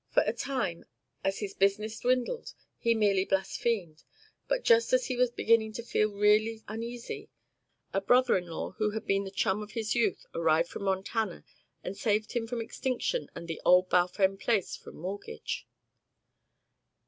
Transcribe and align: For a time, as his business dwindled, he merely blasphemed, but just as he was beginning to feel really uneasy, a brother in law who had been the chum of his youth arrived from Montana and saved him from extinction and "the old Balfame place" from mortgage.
For 0.09 0.23
a 0.23 0.33
time, 0.33 0.85
as 1.23 1.37
his 1.41 1.53
business 1.53 1.99
dwindled, 1.99 2.55
he 2.79 2.95
merely 2.95 3.23
blasphemed, 3.23 4.03
but 4.47 4.63
just 4.63 4.93
as 4.93 5.05
he 5.05 5.15
was 5.15 5.29
beginning 5.29 5.73
to 5.73 5.83
feel 5.83 6.09
really 6.11 6.63
uneasy, 6.67 7.29
a 7.93 8.01
brother 8.01 8.35
in 8.35 8.47
law 8.47 8.71
who 8.79 8.89
had 8.95 9.05
been 9.05 9.25
the 9.25 9.29
chum 9.29 9.61
of 9.61 9.73
his 9.73 9.93
youth 9.93 10.25
arrived 10.33 10.69
from 10.69 10.85
Montana 10.85 11.43
and 11.83 11.95
saved 11.95 12.31
him 12.31 12.47
from 12.47 12.61
extinction 12.61 13.29
and 13.35 13.47
"the 13.47 13.61
old 13.63 13.91
Balfame 13.91 14.37
place" 14.37 14.75
from 14.75 14.95
mortgage. 14.95 15.67